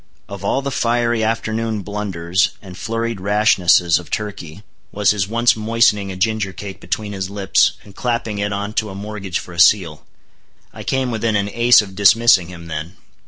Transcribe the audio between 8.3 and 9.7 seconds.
it on to a mortgage for a